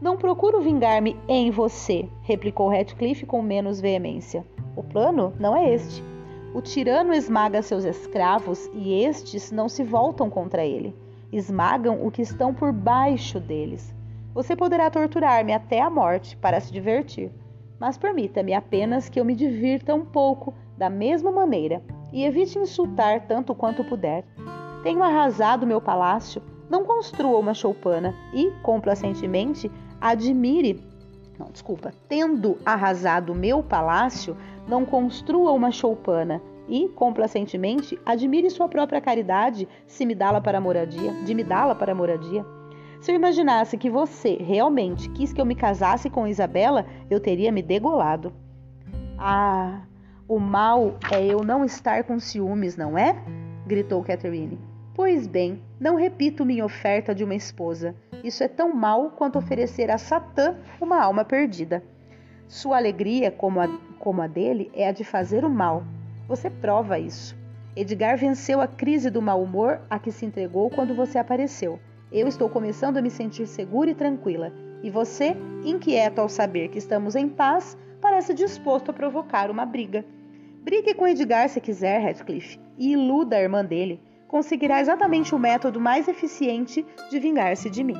Não 0.00 0.16
procuro 0.16 0.60
vingar-me 0.60 1.16
em 1.28 1.50
você, 1.50 2.08
replicou 2.22 2.70
Radcliffe 2.70 3.26
com 3.26 3.42
menos 3.42 3.80
veemência. 3.80 4.44
O 4.74 4.82
plano 4.82 5.32
não 5.38 5.54
é 5.54 5.72
este. 5.72 6.02
O 6.52 6.60
tirano 6.60 7.14
esmaga 7.14 7.62
seus 7.62 7.84
escravos 7.84 8.68
e 8.74 9.04
estes 9.04 9.52
não 9.52 9.68
se 9.68 9.84
voltam 9.84 10.28
contra 10.28 10.66
ele. 10.66 10.96
Esmagam 11.32 12.04
o 12.04 12.10
que 12.10 12.22
estão 12.22 12.52
por 12.52 12.72
baixo 12.72 13.38
deles. 13.38 13.94
Você 14.34 14.56
poderá 14.56 14.90
torturar-me 14.90 15.52
até 15.52 15.80
a 15.80 15.88
morte 15.88 16.36
para 16.36 16.60
se 16.60 16.72
divertir, 16.72 17.30
mas 17.78 17.96
permita-me 17.96 18.52
apenas 18.52 19.08
que 19.08 19.20
eu 19.20 19.24
me 19.24 19.36
divirta 19.36 19.94
um 19.94 20.04
pouco 20.04 20.52
da 20.76 20.90
mesma 20.90 21.30
maneira 21.30 21.82
e 22.12 22.24
evite 22.24 22.58
insultar 22.58 23.28
tanto 23.28 23.54
quanto 23.54 23.84
puder. 23.84 24.24
Tenho 24.82 25.04
arrasado 25.04 25.66
meu 25.66 25.80
palácio, 25.80 26.42
não 26.68 26.84
construa 26.84 27.38
uma 27.38 27.54
choupana 27.54 28.12
e, 28.34 28.50
complacentemente, 28.62 29.70
admire, 30.00 30.82
não, 31.38 31.48
desculpa, 31.50 31.92
tendo 32.08 32.58
arrasado 32.66 33.34
meu 33.34 33.62
palácio, 33.62 34.36
não 34.70 34.86
construa 34.86 35.52
uma 35.52 35.72
choupana 35.72 36.40
e, 36.68 36.88
complacentemente, 36.90 37.98
admire 38.06 38.48
sua 38.48 38.68
própria 38.68 39.00
caridade 39.00 39.68
se 39.86 40.06
me 40.06 40.14
dá-la 40.14 40.40
para 40.40 40.60
moradia, 40.60 41.12
de 41.24 41.34
me 41.34 41.42
dá-la 41.42 41.74
para 41.74 41.94
moradia. 41.94 42.46
Se 43.00 43.10
eu 43.10 43.16
imaginasse 43.16 43.76
que 43.76 43.90
você 43.90 44.36
realmente 44.36 45.10
quis 45.10 45.32
que 45.32 45.40
eu 45.40 45.44
me 45.44 45.56
casasse 45.56 46.08
com 46.08 46.28
Isabela, 46.28 46.86
eu 47.10 47.18
teria 47.18 47.50
me 47.50 47.62
degolado. 47.62 48.32
Ah, 49.18 49.80
o 50.28 50.38
mal 50.38 50.96
é 51.10 51.26
eu 51.26 51.42
não 51.42 51.64
estar 51.64 52.04
com 52.04 52.20
ciúmes, 52.20 52.76
não 52.76 52.96
é? 52.96 53.16
gritou 53.66 54.02
Catherine. 54.04 54.58
Pois 54.94 55.26
bem, 55.26 55.62
não 55.78 55.96
repito 55.96 56.44
minha 56.44 56.64
oferta 56.64 57.14
de 57.14 57.24
uma 57.24 57.34
esposa. 57.34 57.94
Isso 58.22 58.44
é 58.44 58.48
tão 58.48 58.74
mal 58.74 59.10
quanto 59.12 59.38
oferecer 59.38 59.90
a 59.90 59.98
Satã 59.98 60.56
uma 60.80 61.02
alma 61.02 61.24
perdida. 61.24 61.82
Sua 62.50 62.78
alegria, 62.78 63.30
como 63.30 63.60
a, 63.60 63.68
como 64.00 64.20
a 64.20 64.26
dele, 64.26 64.72
é 64.74 64.88
a 64.88 64.90
de 64.92 65.04
fazer 65.04 65.44
o 65.44 65.48
mal. 65.48 65.84
Você 66.26 66.50
prova 66.50 66.98
isso. 66.98 67.38
Edgar 67.76 68.18
venceu 68.18 68.60
a 68.60 68.66
crise 68.66 69.08
do 69.08 69.22
mau 69.22 69.40
humor 69.40 69.80
a 69.88 70.00
que 70.00 70.10
se 70.10 70.26
entregou 70.26 70.68
quando 70.68 70.92
você 70.92 71.16
apareceu. 71.16 71.78
Eu 72.10 72.26
estou 72.26 72.48
começando 72.48 72.96
a 72.96 73.02
me 73.02 73.08
sentir 73.08 73.46
segura 73.46 73.92
e 73.92 73.94
tranquila. 73.94 74.52
E 74.82 74.90
você, 74.90 75.36
inquieto 75.64 76.20
ao 76.20 76.28
saber 76.28 76.70
que 76.70 76.78
estamos 76.78 77.14
em 77.14 77.28
paz, 77.28 77.78
parece 78.00 78.34
disposto 78.34 78.90
a 78.90 78.94
provocar 78.94 79.48
uma 79.48 79.64
briga. 79.64 80.04
Brigue 80.64 80.92
com 80.92 81.06
Edgar 81.06 81.48
se 81.48 81.60
quiser, 81.60 82.02
Radcliffe, 82.02 82.58
e 82.76 82.94
iluda 82.94 83.36
a 83.36 83.40
irmã 83.40 83.64
dele 83.64 84.02
conseguirá 84.26 84.80
exatamente 84.80 85.36
o 85.36 85.38
método 85.38 85.80
mais 85.80 86.08
eficiente 86.08 86.84
de 87.08 87.20
vingar-se 87.20 87.70
de 87.70 87.84
mim. 87.84 87.96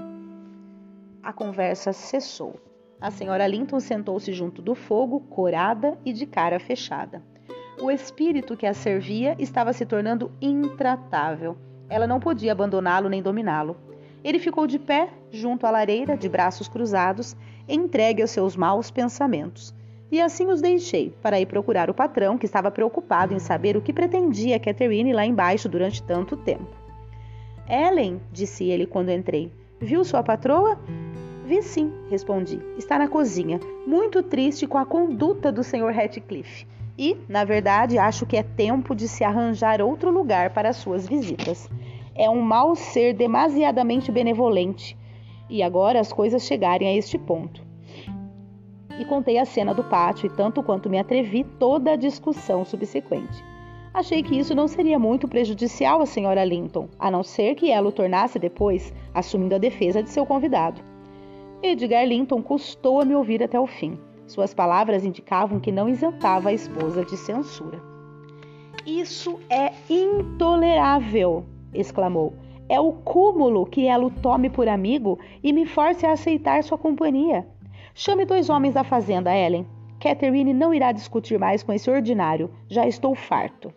A 1.23 1.33
conversa 1.33 1.93
cessou. 1.93 2.70
A 3.01 3.11
senhora 3.11 3.47
Linton 3.47 3.81
sentou-se 3.81 4.31
junto 4.33 4.61
do 4.61 4.75
fogo, 4.75 5.21
corada 5.21 5.97
e 6.05 6.13
de 6.13 6.27
cara 6.27 6.61
fechada. 6.61 7.23
O 7.81 7.91
espírito 7.91 8.57
que 8.57 8.67
a 8.67 8.75
servia 8.75 9.35
estava 9.39 9.73
se 9.73 9.87
tornando 9.87 10.31
intratável. 10.41 11.57
Ela 11.89 12.07
não 12.07 12.21
podia 12.21 12.53
abandoná-lo 12.53 13.09
nem 13.09 13.23
dominá-lo. 13.23 13.75
Ele 14.23 14.39
ficou 14.39 14.67
de 14.67 14.79
pé, 14.79 15.09
junto 15.31 15.67
à 15.67 15.71
lareira, 15.71 16.15
de 16.15 16.29
braços 16.29 16.69
cruzados, 16.69 17.35
entregue 17.67 18.21
aos 18.21 18.31
seus 18.31 18.55
maus 18.55 18.91
pensamentos. 18.91 19.75
E 20.13 20.21
assim 20.21 20.49
os 20.49 20.61
deixei, 20.61 21.15
para 21.23 21.41
ir 21.41 21.47
procurar 21.47 21.89
o 21.89 21.95
patrão, 21.95 22.37
que 22.37 22.45
estava 22.45 22.71
preocupado 22.71 23.33
em 23.33 23.39
saber 23.39 23.79
o 23.79 23.81
que 23.81 23.95
pretendia 23.95 24.61
Catherine 24.61 25.15
lá 25.15 25.25
embaixo 25.25 25.71
durante 25.71 26.03
tanto 26.03 26.37
tempo. 26.37 26.69
Ellen, 27.67 28.21
disse 28.31 28.65
ele 28.65 28.87
quando 28.87 29.11
entrei, 29.11 29.51
viu 29.81 30.05
sua 30.05 30.23
patroa? 30.23 30.79
Vi 31.51 31.63
sim, 31.63 31.93
respondi. 32.09 32.61
Está 32.79 32.97
na 32.97 33.09
cozinha, 33.09 33.59
muito 33.85 34.23
triste 34.23 34.69
com 34.69 34.79
a 34.79 34.87
conduta 34.87 35.51
do 35.51 35.65
Sr. 35.65 35.93
Ratcliffe. 35.93 36.65
E, 36.97 37.17
na 37.29 37.43
verdade, 37.43 37.99
acho 37.99 38.25
que 38.25 38.37
é 38.37 38.43
tempo 38.45 38.95
de 38.95 39.09
se 39.09 39.25
arranjar 39.25 39.83
outro 39.83 40.13
lugar 40.13 40.51
para 40.51 40.73
suas 40.73 41.09
visitas. 41.09 41.69
É 42.15 42.31
um 42.31 42.41
mau 42.41 42.77
ser 42.77 43.15
demasiadamente 43.15 44.13
benevolente. 44.13 44.97
E 45.49 45.61
agora 45.61 45.99
as 45.99 46.13
coisas 46.13 46.45
chegarem 46.45 46.87
a 46.87 46.95
este 46.95 47.19
ponto 47.19 47.67
e 48.97 49.05
contei 49.05 49.37
a 49.37 49.45
cena 49.45 49.75
do 49.75 49.83
pátio 49.83 50.29
e 50.29 50.31
tanto 50.31 50.63
quanto 50.63 50.89
me 50.89 51.01
atrevi 51.01 51.43
toda 51.43 51.95
a 51.95 51.97
discussão 51.97 52.65
subsequente. 52.65 53.45
Achei 53.93 54.23
que 54.23 54.39
isso 54.39 54.55
não 54.55 54.69
seria 54.69 55.01
muito 55.01 55.27
prejudicial 55.27 56.01
à 56.01 56.07
senhora 56.07 56.45
Linton, 56.45 56.89
a 56.97 57.11
não 57.11 57.25
ser 57.25 57.57
que 57.57 57.73
ela 57.73 57.89
o 57.89 57.93
tornasse 57.93 58.39
depois, 58.39 58.95
assumindo 59.13 59.57
a 59.57 59.59
defesa 59.59 60.01
de 60.01 60.11
seu 60.11 60.25
convidado. 60.25 60.90
Edgar 61.63 62.07
Linton 62.07 62.41
custou 62.41 63.03
a 63.03 63.05
me 63.05 63.15
ouvir 63.15 63.43
até 63.43 63.61
o 63.61 63.67
fim. 63.67 63.99
Suas 64.27 64.55
palavras 64.55 65.05
indicavam 65.05 65.61
que 65.61 65.71
não 65.71 65.89
isentava 65.89 66.49
a 66.49 66.53
esposa 66.53 67.05
de 67.05 67.17
censura. 67.19 67.79
Isso 68.87 69.39
é 69.51 69.71
intolerável! 69.91 71.45
exclamou. 71.75 72.33
É 72.67 72.81
o 72.81 72.93
cúmulo 72.93 73.67
que 73.67 73.87
ela 73.87 74.07
o 74.07 74.11
tome 74.11 74.49
por 74.49 74.69
amigo 74.69 75.19
e 75.43 75.53
me 75.53 75.67
force 75.67 76.07
a 76.07 76.13
aceitar 76.13 76.65
sua 76.65 76.79
companhia. 76.79 77.47
Chame 77.95 78.25
dois 78.25 78.49
homens 78.49 78.75
da 78.75 78.85
fazenda, 78.85 79.37
Ellen. 79.37 79.67
Catherine 80.01 80.55
não 80.55 80.73
irá 80.73 80.93
discutir 80.93 81.39
mais 81.39 81.63
com 81.63 81.73
esse 81.75 81.91
ordinário. 81.91 82.51
Já 82.69 82.87
estou 82.87 83.15
farto. 83.15 83.71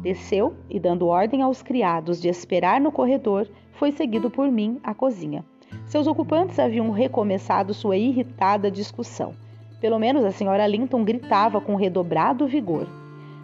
Desceu 0.00 0.54
e, 0.70 0.80
dando 0.80 1.06
ordem 1.06 1.42
aos 1.42 1.62
criados 1.62 2.20
de 2.20 2.28
esperar 2.28 2.80
no 2.80 2.90
corredor, 2.90 3.46
foi 3.72 3.92
seguido 3.92 4.30
por 4.30 4.50
mim 4.50 4.80
à 4.82 4.94
cozinha. 4.94 5.44
Seus 5.86 6.06
ocupantes 6.06 6.58
haviam 6.58 6.90
recomeçado 6.90 7.72
sua 7.72 7.96
irritada 7.96 8.70
discussão. 8.70 9.34
Pelo 9.80 9.98
menos 9.98 10.24
a 10.24 10.30
senhora 10.30 10.66
Linton 10.66 11.04
gritava 11.04 11.60
com 11.60 11.76
redobrado 11.76 12.46
vigor. 12.46 12.86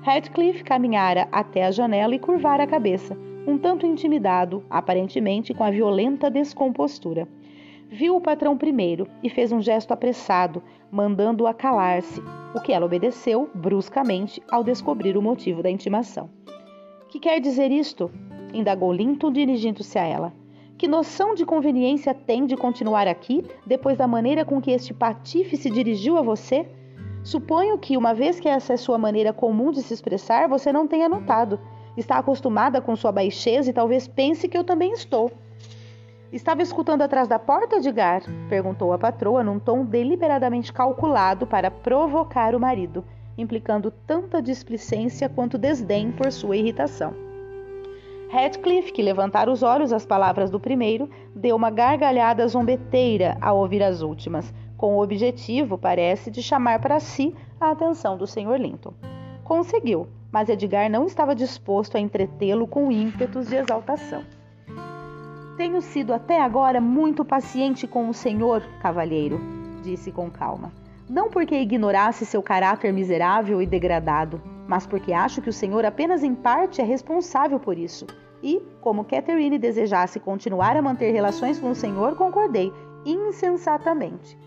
Radcliffe 0.02 0.64
caminhara 0.64 1.28
até 1.33 1.64
a 1.64 1.71
janela 1.71 2.14
e 2.14 2.19
curvara 2.19 2.64
a 2.64 2.66
cabeça, 2.66 3.16
um 3.47 3.57
tanto 3.57 3.87
intimidado, 3.87 4.62
aparentemente 4.69 5.54
com 5.54 5.64
a 5.64 5.71
violenta 5.71 6.31
descompostura. 6.31 7.28
Viu 7.88 8.16
o 8.16 8.21
patrão 8.21 8.57
primeiro 8.57 9.07
e 9.23 9.31
fez 9.31 9.52
um 9.52 9.62
gesto 9.62 9.93
apressado, 9.93 10.62
mandando-a 10.90 11.54
calar-se, 11.54 12.21
o 12.54 12.61
que 12.61 12.73
ela 12.73 12.87
obedeceu 12.87 13.49
bruscamente 13.54 14.43
ao 14.50 14.64
descobrir 14.64 15.16
o 15.16 15.23
motivo 15.23 15.62
da 15.62 15.71
intimação. 15.71 16.28
Que 17.09 17.19
quer 17.19 17.40
dizer 17.40 17.71
isto? 17.71 18.11
indagou 18.52 18.93
Linton, 18.93 19.33
dirigindo-se 19.33 19.99
a 19.99 20.04
ela. 20.04 20.43
Que 20.84 20.88
noção 20.88 21.34
de 21.34 21.46
conveniência 21.46 22.12
tem 22.12 22.44
de 22.44 22.58
continuar 22.58 23.08
aqui 23.08 23.42
depois 23.64 23.96
da 23.96 24.06
maneira 24.06 24.44
com 24.44 24.60
que 24.60 24.70
este 24.70 24.92
patife 24.92 25.56
se 25.56 25.70
dirigiu 25.70 26.18
a 26.18 26.22
você? 26.22 26.68
Suponho 27.22 27.78
que, 27.78 27.96
uma 27.96 28.12
vez 28.12 28.38
que 28.38 28.50
essa 28.50 28.74
é 28.74 28.76
sua 28.76 28.98
maneira 28.98 29.32
comum 29.32 29.70
de 29.70 29.80
se 29.80 29.94
expressar, 29.94 30.46
você 30.46 30.70
não 30.70 30.86
tenha 30.86 31.08
notado. 31.08 31.58
Está 31.96 32.18
acostumada 32.18 32.82
com 32.82 32.94
sua 32.94 33.10
baixeza 33.10 33.70
e 33.70 33.72
talvez 33.72 34.06
pense 34.06 34.46
que 34.46 34.58
eu 34.58 34.62
também 34.62 34.92
estou. 34.92 35.32
Estava 36.30 36.60
escutando 36.60 37.00
atrás 37.00 37.28
da 37.28 37.38
porta, 37.38 37.76
Edgar? 37.76 38.22
perguntou 38.50 38.92
a 38.92 38.98
patroa 38.98 39.42
num 39.42 39.58
tom 39.58 39.86
deliberadamente 39.86 40.70
calculado 40.70 41.46
para 41.46 41.70
provocar 41.70 42.54
o 42.54 42.60
marido, 42.60 43.02
implicando 43.38 43.90
tanta 44.06 44.42
displicência 44.42 45.30
quanto 45.30 45.56
desdém 45.56 46.12
por 46.12 46.30
sua 46.30 46.58
irritação. 46.58 47.24
Radcliffe, 48.31 48.93
que 48.93 49.02
levantara 49.02 49.50
os 49.50 49.62
olhos 49.62 49.93
às 49.93 50.04
palavras 50.04 50.50
do 50.50 50.59
primeiro, 50.59 51.09
deu 51.35 51.54
uma 51.57 51.71
gargalhada 51.71 52.47
zombeteira 52.49 53.37
ao 53.40 53.59
ouvir 53.59 53.83
as 53.83 54.02
últimas, 54.02 54.52
com 54.76 54.97
o 54.97 55.02
objetivo, 55.02 55.78
parece, 55.78 56.31
de 56.31 56.43
chamar 56.43 56.81
para 56.81 57.00
si 57.00 57.35
a 57.61 57.71
atenção 57.71 58.16
do 58.16 58.26
Sr. 58.26 58.59
Linton. 58.59 58.93
Conseguiu, 59.45 60.09
mas 60.33 60.49
Edgar 60.49 60.90
não 60.90 61.07
estava 61.07 61.35
disposto 61.35 61.97
a 61.97 62.00
entretê-lo 62.00 62.66
com 62.66 62.90
ímpetos 62.90 63.49
de 63.49 63.57
exaltação. 63.57 64.23
Tenho 65.57 65.81
sido 65.81 66.12
até 66.12 66.40
agora 66.40 66.81
muito 66.81 67.25
paciente 67.25 67.87
com 67.87 68.09
o 68.09 68.14
senhor, 68.14 68.62
cavalheiro, 68.81 69.40
disse 69.83 70.11
com 70.11 70.28
calma. 70.28 70.73
Não 71.08 71.28
porque 71.28 71.54
ignorasse 71.54 72.25
seu 72.25 72.42
caráter 72.42 72.90
miserável 72.90 73.61
e 73.61 73.66
degradado, 73.66 74.40
mas 74.66 74.87
porque 74.87 75.12
acho 75.12 75.42
que 75.42 75.50
o 75.50 75.52
senhor 75.52 75.84
apenas 75.84 76.25
em 76.25 76.34
parte 76.34 76.80
é 76.80 76.84
responsável 76.84 77.61
por 77.61 77.76
isso. 77.76 78.06
E, 78.42 78.62
como 78.80 79.04
Catherine 79.04 79.58
desejasse 79.58 80.18
continuar 80.18 80.76
a 80.76 80.82
manter 80.82 81.12
relações 81.12 81.58
com 81.58 81.70
o 81.70 81.75
senhor, 81.75 82.16
concordei, 82.16 82.73
insensatamente. 83.04 84.38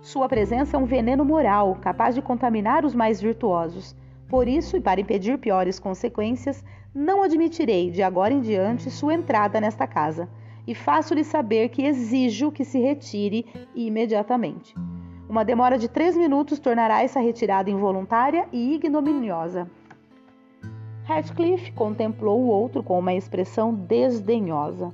Sua 0.00 0.26
presença 0.26 0.76
é 0.76 0.80
um 0.80 0.86
veneno 0.86 1.24
moral, 1.24 1.76
capaz 1.82 2.14
de 2.14 2.22
contaminar 2.22 2.84
os 2.84 2.94
mais 2.94 3.20
virtuosos. 3.20 3.94
Por 4.26 4.48
isso, 4.48 4.76
e 4.76 4.80
para 4.80 5.00
impedir 5.00 5.38
piores 5.38 5.78
consequências, 5.78 6.64
não 6.94 7.22
admitirei 7.22 7.90
de 7.90 8.02
agora 8.02 8.32
em 8.32 8.40
diante 8.40 8.90
sua 8.90 9.12
entrada 9.12 9.60
nesta 9.60 9.86
casa, 9.86 10.28
e 10.66 10.74
faço-lhe 10.74 11.24
saber 11.24 11.68
que 11.68 11.84
exijo 11.84 12.50
que 12.50 12.64
se 12.64 12.78
retire 12.78 13.46
imediatamente. 13.74 14.74
Uma 15.28 15.44
demora 15.44 15.78
de 15.78 15.88
três 15.88 16.16
minutos 16.16 16.58
tornará 16.58 17.02
essa 17.02 17.20
retirada 17.20 17.70
involuntária 17.70 18.48
e 18.52 18.74
ignominiosa. 18.74 19.68
Radcliffe 21.04 21.72
contemplou 21.72 22.40
o 22.40 22.48
outro 22.48 22.82
com 22.82 22.98
uma 22.98 23.14
expressão 23.14 23.74
desdenhosa. 23.74 24.92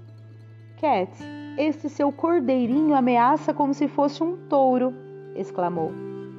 Cat, 0.80 1.12
este 1.58 1.88
seu 1.88 2.10
cordeirinho 2.10 2.94
ameaça 2.94 3.52
como 3.52 3.72
se 3.72 3.88
fosse 3.88 4.22
um 4.22 4.36
touro, 4.48 4.92
exclamou 5.34 5.92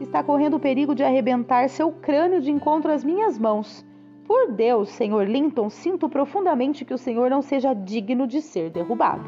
está 0.03 0.23
correndo 0.23 0.55
o 0.57 0.59
perigo 0.59 0.93
de 0.93 1.03
arrebentar 1.03 1.69
seu 1.69 1.91
crânio 1.91 2.41
de 2.41 2.51
encontro 2.51 2.91
às 2.91 3.03
minhas 3.03 3.37
mãos. 3.37 3.85
Por 4.25 4.51
Deus, 4.51 4.89
Senhor 4.89 5.27
Linton, 5.27 5.69
sinto 5.69 6.09
profundamente 6.09 6.85
que 6.85 6.93
o 6.93 6.97
senhor 6.97 7.29
não 7.29 7.41
seja 7.41 7.73
digno 7.73 8.25
de 8.25 8.41
ser 8.41 8.69
derrubado. 8.69 9.23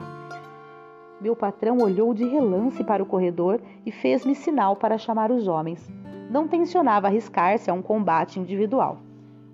Meu 1.19 1.35
patrão 1.35 1.77
olhou 1.77 2.13
de 2.13 2.25
relance 2.25 2.83
para 2.83 3.01
o 3.01 3.05
corredor 3.05 3.61
e 3.85 3.91
fez-me 3.91 4.35
sinal 4.35 4.75
para 4.75 4.97
chamar 4.97 5.31
os 5.31 5.47
homens. 5.47 5.91
Não 6.29 6.47
tensionava 6.47 7.07
arriscar-se 7.07 7.69
a 7.69 7.73
um 7.73 7.81
combate 7.81 8.39
individual. 8.39 8.97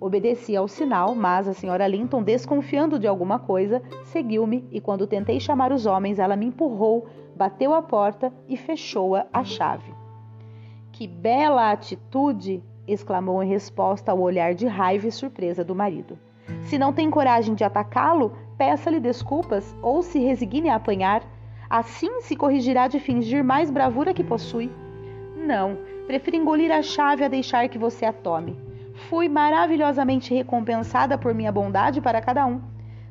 Obedeci 0.00 0.56
ao 0.56 0.66
sinal, 0.66 1.14
mas 1.14 1.46
a 1.46 1.54
senhora 1.54 1.86
Linton, 1.86 2.24
desconfiando 2.24 2.98
de 2.98 3.06
alguma 3.06 3.38
coisa, 3.38 3.80
seguiu-me 4.02 4.66
e, 4.72 4.80
quando 4.80 5.06
tentei 5.06 5.38
chamar 5.38 5.70
os 5.70 5.86
homens, 5.86 6.18
ela 6.18 6.34
me 6.34 6.46
empurrou, 6.46 7.06
bateu 7.36 7.72
a 7.72 7.80
porta 7.80 8.32
e 8.48 8.56
fechou-a 8.56 9.26
à 9.32 9.44
chave. 9.44 9.94
Que 10.90 11.06
bela 11.06 11.70
atitude! 11.70 12.62
exclamou 12.84 13.40
em 13.42 13.48
resposta 13.48 14.10
ao 14.10 14.20
olhar 14.20 14.54
de 14.54 14.66
raiva 14.66 15.06
e 15.06 15.12
surpresa 15.12 15.64
do 15.64 15.74
marido. 15.74 16.18
Se 16.62 16.76
não 16.76 16.92
tem 16.92 17.08
coragem 17.08 17.54
de 17.54 17.62
atacá-lo, 17.62 18.32
peça-lhe 18.58 18.98
desculpas 18.98 19.74
ou 19.80 20.02
se 20.02 20.18
resigne 20.18 20.68
a 20.68 20.74
apanhar. 20.74 21.22
Assim 21.72 22.20
se 22.20 22.36
corrigirá 22.36 22.86
de 22.86 23.00
fingir 23.00 23.42
mais 23.42 23.70
bravura 23.70 24.12
que 24.12 24.22
possui. 24.22 24.70
Não, 25.34 25.78
prefiro 26.06 26.36
engolir 26.36 26.70
a 26.70 26.82
chave 26.82 27.24
a 27.24 27.28
deixar 27.28 27.66
que 27.70 27.78
você 27.78 28.04
a 28.04 28.12
tome. 28.12 28.60
Fui 29.08 29.26
maravilhosamente 29.26 30.34
recompensada 30.34 31.16
por 31.16 31.32
minha 31.32 31.50
bondade 31.50 31.98
para 31.98 32.20
cada 32.20 32.44
um. 32.44 32.60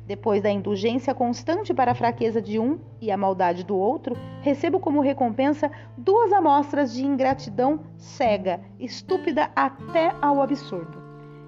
Depois 0.06 0.40
da 0.40 0.48
indulgência 0.48 1.12
constante 1.12 1.74
para 1.74 1.90
a 1.90 1.94
fraqueza 1.96 2.40
de 2.40 2.60
um 2.60 2.78
e 3.00 3.10
a 3.10 3.16
maldade 3.16 3.64
do 3.64 3.76
outro, 3.76 4.16
recebo 4.42 4.78
como 4.78 5.00
recompensa 5.00 5.68
duas 5.98 6.32
amostras 6.32 6.94
de 6.94 7.04
ingratidão 7.04 7.80
cega, 7.96 8.60
estúpida 8.78 9.50
até 9.56 10.14
ao 10.22 10.40
absurdo. 10.40 11.01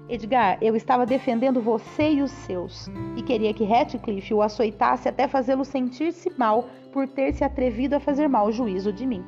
Edgar, 0.07 0.59
eu 0.61 0.75
estava 0.75 1.03
defendendo 1.03 1.59
você 1.59 2.11
e 2.11 2.21
os 2.21 2.29
seus, 2.29 2.87
e 3.17 3.23
queria 3.23 3.51
que 3.55 3.63
Ratcliffe 3.63 4.35
o 4.35 4.41
açoitasse 4.43 5.09
até 5.09 5.27
fazê-lo 5.27 5.65
sentir-se 5.65 6.31
mal 6.37 6.69
por 6.93 7.07
ter 7.07 7.33
se 7.33 7.43
atrevido 7.43 7.95
a 7.95 7.99
fazer 7.99 8.27
mau 8.27 8.51
juízo 8.51 8.93
de 8.93 9.03
mim. 9.03 9.23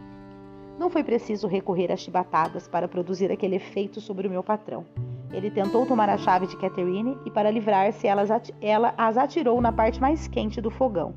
Não 0.78 0.92
foi 0.92 1.04
preciso 1.04 1.48
recorrer 1.48 1.92
a 1.92 1.98
chibatadas 1.98 2.68
para 2.68 2.88
produzir 2.88 3.32
aquele 3.32 3.56
efeito 3.56 4.00
sobre 4.00 4.28
o 4.28 4.30
meu 4.30 4.44
patrão. 4.44 4.86
Ele 5.34 5.50
tentou 5.50 5.84
tomar 5.88 6.10
a 6.10 6.18
chave 6.18 6.46
de 6.46 6.56
Catherine 6.56 7.18
e, 7.26 7.32
para 7.32 7.50
livrar-se, 7.50 8.06
ela, 8.06 8.94
as 8.96 9.18
atirou 9.18 9.60
na 9.60 9.72
parte 9.72 10.00
mais 10.00 10.28
quente 10.28 10.62
do 10.62 10.70
fogão. 10.70 11.16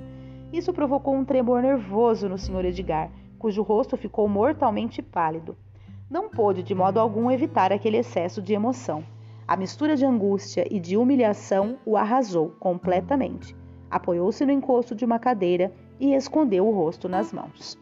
Isso 0.51 0.73
provocou 0.73 1.15
um 1.15 1.25
tremor 1.25 1.61
nervoso 1.61 2.31
no 2.31 2.39
Sr. 2.39 2.65
Edgar, 2.65 3.11
cujo 3.39 3.63
rosto 3.63 3.99
ficou 3.99 4.27
mortalmente 4.27 5.03
pálido. 5.03 5.55
Não 6.11 6.31
pôde 6.31 6.63
de 6.63 6.75
modo 6.75 6.99
algum 6.99 7.31
evitar 7.31 7.71
aquele 7.73 7.99
excesso 7.99 8.41
de 8.41 8.55
emoção. 8.55 9.05
A 9.51 9.57
mistura 9.57 9.97
de 9.97 10.07
angústia 10.07 10.65
e 10.71 10.79
de 10.79 10.97
humilhação 10.97 11.77
o 11.85 11.97
arrasou 11.97 12.51
completamente. 12.61 13.57
Apoiou-se 13.91 14.47
no 14.47 14.53
encosto 14.53 14.95
de 14.95 15.05
uma 15.05 15.19
cadeira 15.19 15.73
e 15.99 16.15
escondeu 16.15 16.69
o 16.69 16.71
rosto 16.71 17.09
nas 17.09 17.33
mãos. 17.33 17.77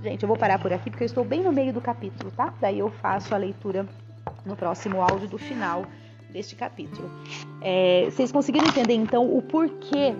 Gente, 0.00 0.22
eu 0.22 0.28
vou 0.28 0.38
parar 0.38 0.60
por 0.60 0.72
aqui 0.72 0.88
porque 0.88 1.02
eu 1.02 1.06
estou 1.06 1.24
bem 1.24 1.42
no 1.42 1.50
meio 1.50 1.72
do 1.72 1.80
capítulo, 1.80 2.30
tá? 2.30 2.54
Daí 2.60 2.78
eu 2.78 2.88
faço 2.88 3.34
a 3.34 3.36
leitura 3.36 3.84
no 4.46 4.54
próximo 4.54 5.02
áudio 5.02 5.26
do 5.26 5.38
final 5.38 5.84
deste 6.30 6.54
capítulo. 6.54 7.10
É, 7.60 8.04
vocês 8.04 8.30
conseguiram 8.30 8.68
entender 8.68 8.94
então 8.94 9.36
o 9.36 9.42
porquê 9.42 10.14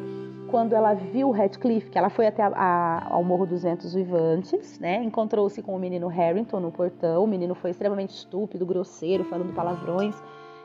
quando 0.51 0.73
ela 0.75 0.95
viu 0.95 1.31
Radcliffe, 1.31 1.91
que 1.91 1.97
ela 1.97 2.11
foi 2.11 2.27
até 2.27 2.43
a, 2.43 2.49
a, 2.49 3.15
ao 3.15 3.23
Morro 3.23 3.47
dos 3.47 3.63
Ventos 3.63 3.95
Vivantes, 3.95 4.79
né? 4.79 5.03
Encontrou-se 5.03 5.63
com 5.63 5.75
o 5.75 5.79
menino 5.79 6.09
Harrington 6.09 6.61
no 6.61 6.73
portão. 6.73 7.25
O 7.25 7.27
menino 7.27 7.55
foi 7.55 7.71
extremamente 7.71 8.11
estúpido, 8.11 8.67
grosseiro, 8.67 9.25
falando 9.25 9.55
palavrões 9.55 10.15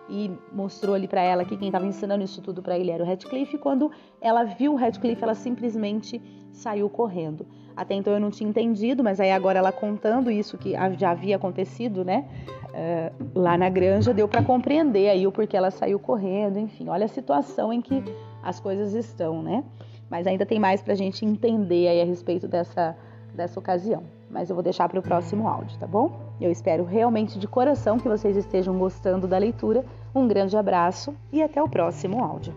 e 0.10 0.32
mostrou 0.52 0.96
ali 0.96 1.08
para 1.08 1.22
ela 1.22 1.44
que 1.44 1.58
quem 1.58 1.68
estava 1.68 1.86
ensinando 1.86 2.24
isso 2.24 2.41
tudo 2.41 2.62
para 2.62 2.78
ele 2.78 2.91
era 2.91 3.04
o 3.04 3.08
Radcliffe. 3.08 3.58
Quando 3.58 3.91
ela 4.22 4.44
viu 4.44 4.74
o 4.74 4.76
Radcliffe, 4.76 5.24
ela 5.24 5.36
simplesmente 5.36 6.22
saiu 6.52 6.89
correndo. 6.89 7.46
Até 7.76 7.94
então 7.94 8.13
eu 8.13 8.20
não 8.20 8.32
tinha 8.32 8.50
entendido, 8.50 9.04
mas 9.04 9.20
aí 9.20 9.32
agora 9.32 9.60
ela 9.60 9.72
contando 9.72 10.32
isso 10.32 10.58
que 10.58 10.74
já 10.98 11.12
havia 11.12 11.36
acontecido, 11.36 12.06
né? 12.06 12.26
Uh, 12.70 13.39
lá 13.39 13.58
na 13.58 13.70
granja, 13.70 14.13
deu 14.13 14.28
para 14.28 14.41
compreender 14.41 15.10
aí 15.10 15.28
o 15.28 15.32
porquê 15.32 15.58
ela 15.58 15.72
saiu 15.72 16.00
correndo, 16.00 16.58
enfim, 16.58 16.88
olha 16.88 17.06
a 17.06 17.10
situação 17.10 17.74
em 17.74 17.82
que 17.82 18.04
as 18.41 18.60
coisas 18.60 18.94
estão, 18.94 19.41
né? 19.41 19.63
Mas 20.10 20.28
ainda 20.28 20.46
tem 20.46 20.60
mais 20.60 20.82
para 20.82 20.94
a 20.94 20.96
gente 20.96 21.26
entender 21.26 21.88
aí 21.88 22.02
a 22.02 22.06
respeito 22.06 22.48
dessa, 22.48 22.96
dessa 23.34 23.60
ocasião. 23.60 24.04
Mas 24.36 24.50
eu 24.50 24.54
vou 24.54 24.62
deixar 24.62 24.89
para 24.89 25.00
o 25.00 25.02
próximo 25.02 25.48
áudio, 25.48 25.80
tá 25.80 25.88
bom? 25.88 26.12
Eu 26.41 26.52
espero 26.52 26.84
realmente 26.84 27.39
de 27.39 27.48
coração 27.48 27.98
que 27.98 28.10
vocês 28.10 28.36
estejam 28.36 28.78
gostando 28.78 29.30
da 29.30 29.38
leitura. 29.38 29.86
Um 30.13 30.28
grande 30.28 30.58
abraço 30.58 31.15
e 31.32 31.41
até 31.41 31.63
o 31.63 31.69
próximo 31.69 32.21
áudio. 32.21 32.54